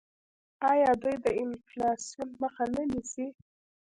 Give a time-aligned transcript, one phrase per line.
[0.71, 3.27] آیا دوی د انفلاسیون مخه نه نیسي؟